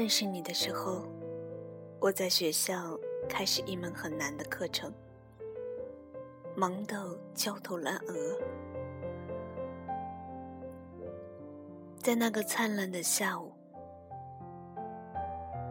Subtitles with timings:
[0.00, 1.02] 认识你的时候，
[2.00, 2.98] 我在学校
[3.28, 4.90] 开始一门很难的课程，
[6.56, 8.38] 忙到焦头烂额。
[11.98, 13.52] 在那个灿烂的下午，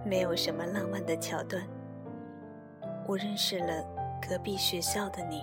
[0.05, 1.67] 没有什么浪漫的桥段，
[3.07, 3.83] 我认识了
[4.21, 5.41] 隔壁学校的你。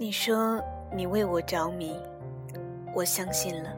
[0.00, 0.62] 你说
[0.94, 2.00] 你为我着迷，
[2.94, 3.76] 我相信了。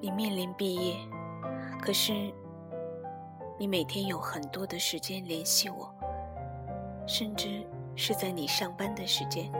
[0.00, 0.96] 你面临毕业，
[1.78, 2.32] 可是
[3.58, 5.94] 你每天有很多的时间联系我，
[7.06, 7.62] 甚至
[7.94, 9.52] 是在你上班的时间，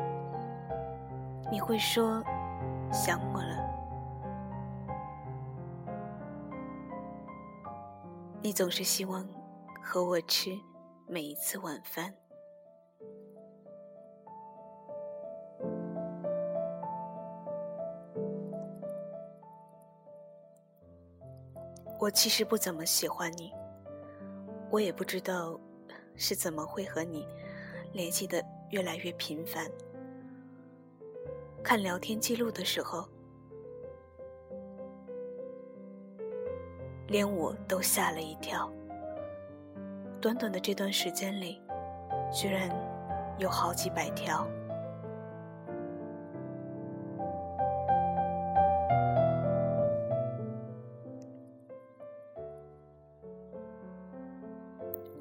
[1.53, 2.25] 你会说
[2.91, 3.71] 想我了。
[8.41, 9.29] 你总是希望
[9.83, 10.59] 和我吃
[11.07, 12.15] 每一次晚饭。
[22.11, 23.53] 我其实不怎么喜欢你，
[24.69, 25.57] 我也不知道
[26.17, 27.25] 是怎么会和你
[27.93, 29.71] 联系的越来越频繁。
[31.63, 33.09] 看聊天记录的时候，
[37.07, 38.69] 连我都吓了一跳。
[40.21, 41.63] 短短的这段时间里，
[42.33, 42.69] 居然
[43.39, 44.45] 有好几百条。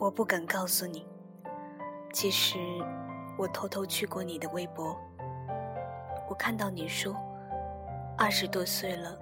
[0.10, 1.06] 我不敢告诉你，
[2.12, 2.58] 其实
[3.38, 5.00] 我偷偷去过你的微博。
[6.28, 7.14] 我看到你说，
[8.18, 9.16] 二十多岁了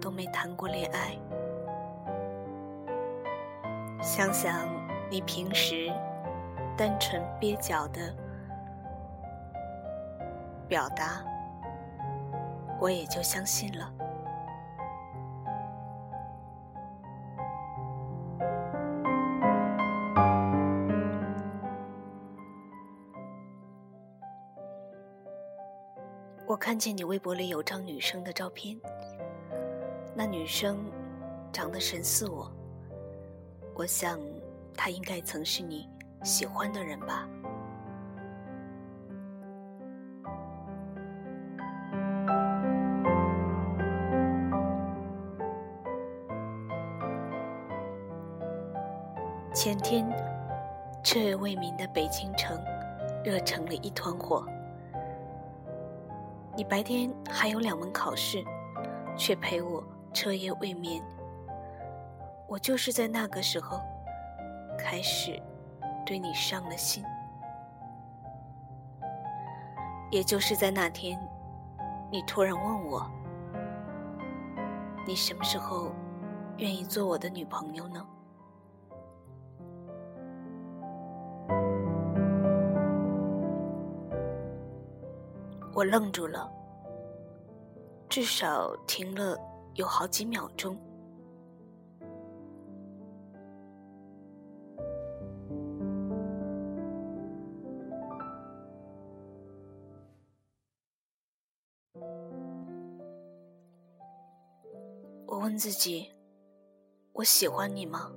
[0.00, 1.14] 都没谈过恋爱。
[4.00, 4.66] 想想
[5.10, 5.92] 你平时
[6.74, 8.00] 单纯蹩脚的
[10.66, 11.22] 表达，
[12.80, 13.92] 我也就相信了。
[26.60, 28.78] 看见你微博里有张女生的照片，
[30.14, 30.78] 那女生
[31.50, 32.52] 长得神似我，
[33.74, 34.20] 我想
[34.76, 35.88] 她应该曾是你
[36.22, 37.26] 喜欢的人吧。
[49.54, 50.06] 前天，
[51.02, 52.62] 彻夜未眠的北京城，
[53.24, 54.46] 热成了一团火。
[56.56, 58.44] 你白天还有两门考试，
[59.16, 61.02] 却陪我彻夜未眠。
[62.48, 63.80] 我就是在那个时候，
[64.78, 65.40] 开始
[66.04, 67.04] 对你上了心。
[70.10, 71.18] 也就是在那天，
[72.10, 73.08] 你突然问我
[75.06, 75.92] ：“你什么时候
[76.56, 78.04] 愿意做我的女朋友呢？”
[85.80, 86.46] 我愣住了，
[88.06, 89.34] 至少停了
[89.76, 90.76] 有好几秒钟。
[105.26, 106.12] 我问自己：
[107.14, 108.12] 我喜欢你吗？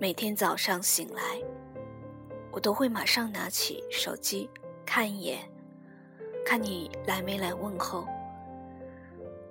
[0.00, 1.22] 每天早上醒来，
[2.50, 4.48] 我都会马上拿起手机
[4.86, 5.40] 看一眼，
[6.42, 8.06] 看你来没来问候。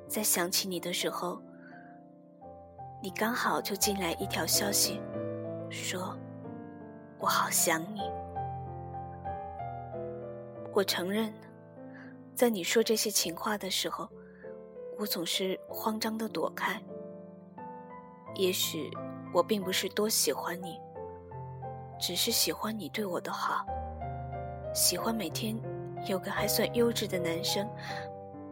[0.08, 1.40] 在想起你的时候，
[3.00, 5.00] 你刚好就进来一条消息，
[5.70, 6.18] 说
[7.22, 8.02] ：“我好想你。”
[10.74, 11.32] 我承认，
[12.34, 14.10] 在你说这些情话的时候，
[14.98, 16.82] 我总是慌张的躲开。
[18.34, 18.90] 也许。
[19.34, 20.80] 我并不是多喜欢你，
[22.00, 23.66] 只是喜欢你对我的好，
[24.74, 25.56] 喜欢每天
[26.08, 27.68] 有个还算优质的男生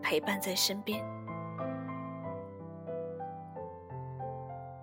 [0.02, 1.04] 陪伴在身边。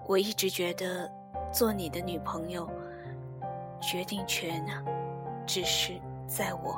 [0.07, 1.11] 我一直觉得
[1.53, 2.69] 做你的女朋友，
[3.81, 4.83] 决定权啊，
[5.47, 5.93] 只是
[6.27, 6.77] 在我。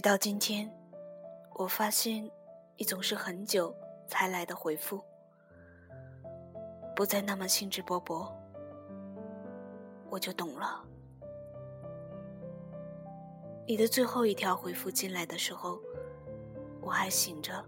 [0.00, 0.66] 直到今天，
[1.56, 2.26] 我发现
[2.78, 3.76] 你总是很久
[4.08, 4.98] 才来的回复，
[6.96, 8.32] 不再那么兴致勃勃，
[10.08, 10.82] 我就懂了。
[13.66, 15.78] 你的最后一条回复进来的时候，
[16.80, 17.62] 我还醒着，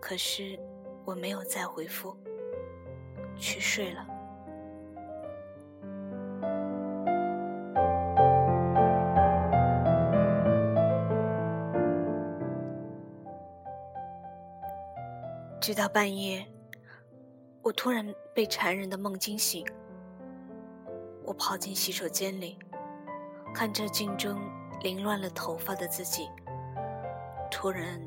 [0.00, 0.58] 可是
[1.04, 2.16] 我没有再回复，
[3.36, 4.04] 去睡了。
[15.60, 16.46] 直到半夜，
[17.62, 19.66] 我突然被缠人的梦惊醒。
[21.24, 22.56] 我跑进洗手间里，
[23.52, 24.40] 看着镜中
[24.82, 26.30] 凌乱了头发的自己，
[27.50, 28.00] 突然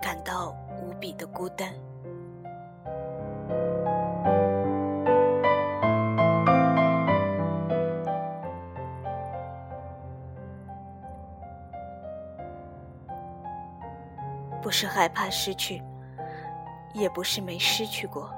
[0.00, 1.72] 感到无比的孤单。
[14.62, 15.82] 不是害怕失去。
[16.92, 18.32] 也不是没失去过，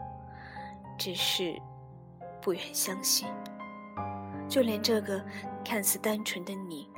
[0.99, 1.61] 只是
[2.41, 3.27] 不愿相信，
[4.49, 5.23] 就连这个
[5.65, 6.89] 看似单纯的你，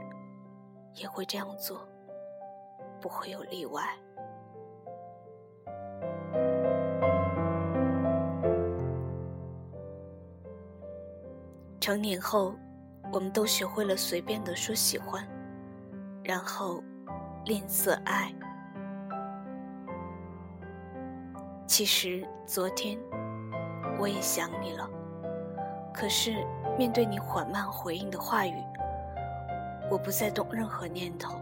[0.94, 1.86] 也会这样做，
[3.00, 3.82] 不会有例外。
[11.80, 12.54] 成年后，
[13.12, 15.22] 我们都学会了随便的说喜欢，
[16.22, 16.82] 然后
[17.44, 18.34] 吝啬爱。
[21.66, 22.98] 其实昨天
[23.98, 24.88] 我也想你了，
[25.92, 26.46] 可是
[26.78, 28.54] 面对你缓慢回应的话语，
[29.90, 31.34] 我不再动任何念头，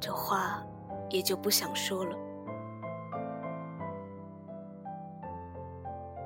[0.00, 0.62] 这话
[1.10, 2.16] 也就不想说了。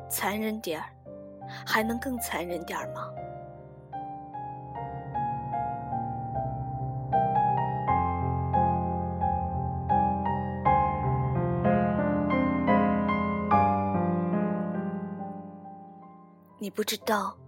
[0.09, 0.87] 残忍点儿，
[1.67, 3.09] 还能更残忍点儿吗？
[16.75, 17.39] 不知道，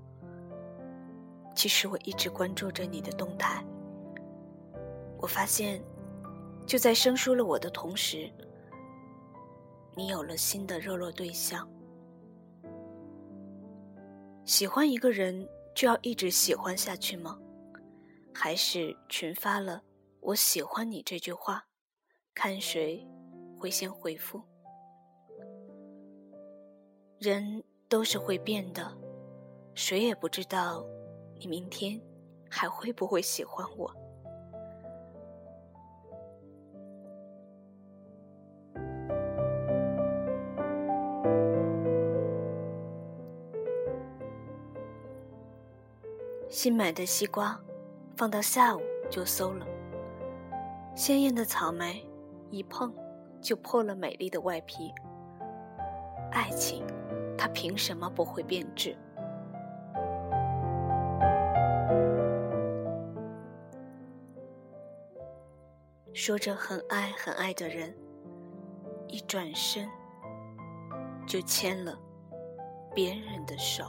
[1.54, 3.64] 其实我一直关注着你的动态。
[5.18, 5.82] 我发现，
[6.66, 8.30] 就在生疏了我的同时，
[9.96, 11.66] 你有了新的热络对象。
[14.44, 17.38] 喜欢一个人就要一直喜欢下去吗？
[18.34, 19.82] 还是群发了
[20.20, 21.64] “我喜欢你”这句话，
[22.34, 23.08] 看谁
[23.58, 24.42] 会先回复？
[27.18, 29.03] 人都是会变的。
[29.74, 30.84] 谁也不知道，
[31.38, 32.00] 你明天
[32.48, 33.90] 还会不会喜欢我？
[46.48, 47.60] 新买的西瓜，
[48.16, 48.80] 放到下午
[49.10, 49.66] 就馊了；
[50.94, 52.08] 鲜艳的草莓，
[52.48, 52.94] 一碰
[53.40, 54.94] 就破了美丽的外皮。
[56.30, 56.86] 爱情，
[57.36, 58.96] 它凭什么不会变质？
[66.26, 67.94] 说着很爱很爱的人，
[69.08, 69.86] 一转身
[71.26, 71.94] 就牵了
[72.94, 73.84] 别人的手。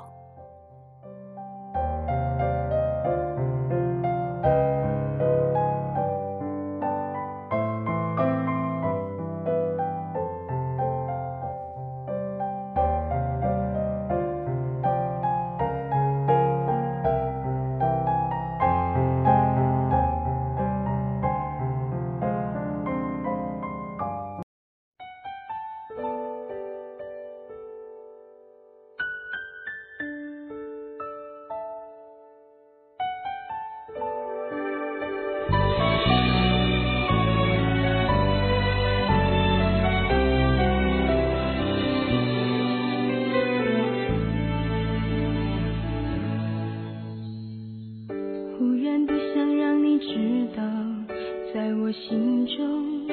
[52.08, 53.08] 心中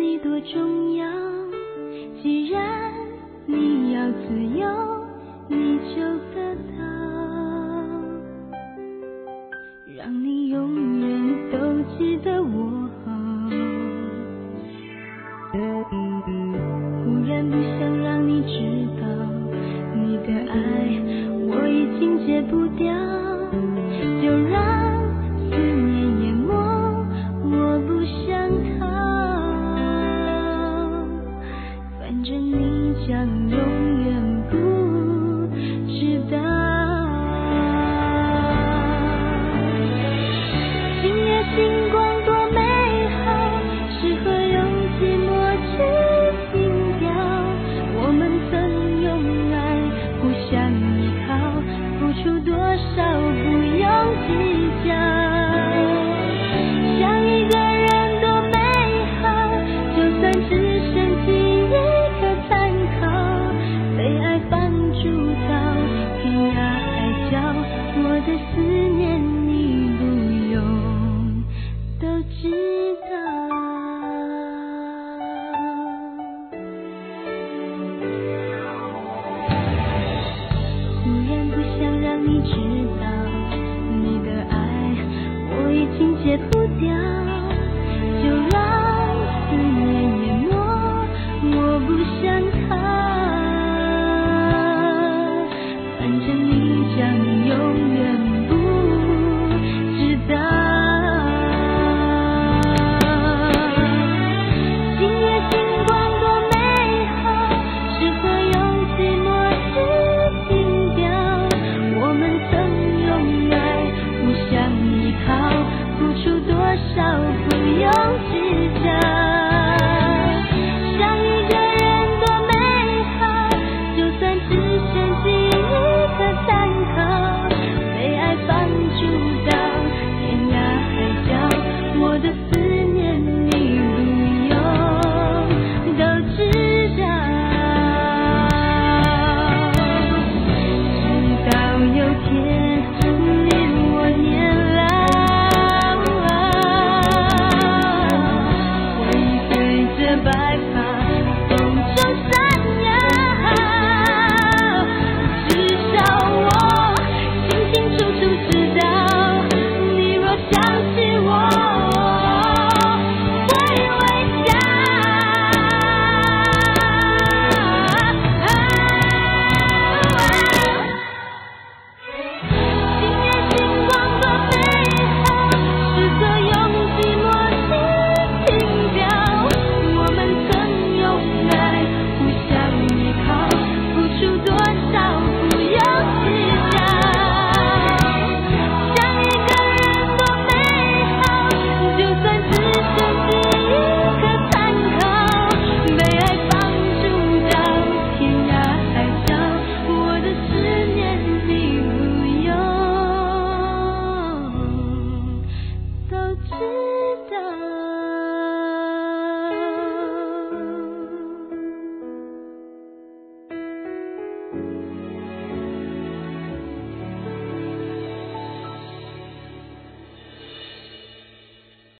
[0.00, 1.06] 你多重要。
[2.22, 2.94] 既然
[3.44, 5.06] 你要自由
[5.48, 6.00] 你就
[6.34, 6.77] 得。
[6.77, 6.77] 到